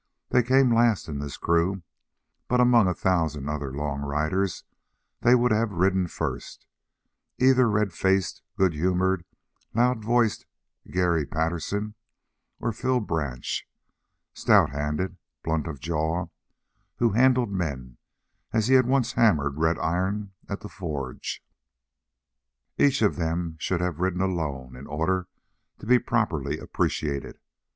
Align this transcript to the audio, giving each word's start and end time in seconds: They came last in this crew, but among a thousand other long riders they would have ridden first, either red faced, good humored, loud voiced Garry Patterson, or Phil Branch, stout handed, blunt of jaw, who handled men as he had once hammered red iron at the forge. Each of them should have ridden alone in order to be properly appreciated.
They 0.29 0.41
came 0.41 0.73
last 0.73 1.07
in 1.07 1.19
this 1.19 1.37
crew, 1.37 1.83
but 2.47 2.59
among 2.59 2.87
a 2.87 2.93
thousand 2.95 3.47
other 3.47 3.71
long 3.71 4.01
riders 4.01 4.63
they 5.19 5.35
would 5.35 5.51
have 5.51 5.73
ridden 5.73 6.07
first, 6.07 6.65
either 7.39 7.69
red 7.69 7.93
faced, 7.93 8.41
good 8.57 8.73
humored, 8.73 9.25
loud 9.75 10.03
voiced 10.03 10.47
Garry 10.89 11.27
Patterson, 11.27 11.93
or 12.59 12.71
Phil 12.73 12.99
Branch, 12.99 13.69
stout 14.33 14.71
handed, 14.71 15.17
blunt 15.43 15.67
of 15.67 15.79
jaw, 15.79 16.29
who 16.95 17.11
handled 17.11 17.51
men 17.51 17.97
as 18.51 18.65
he 18.69 18.73
had 18.73 18.87
once 18.87 19.11
hammered 19.13 19.59
red 19.59 19.77
iron 19.77 20.31
at 20.49 20.61
the 20.61 20.67
forge. 20.67 21.43
Each 22.75 23.03
of 23.03 23.17
them 23.17 23.55
should 23.59 23.81
have 23.81 23.99
ridden 23.99 24.21
alone 24.21 24.75
in 24.75 24.87
order 24.87 25.27
to 25.77 25.85
be 25.85 25.99
properly 25.99 26.57
appreciated. 26.57 27.39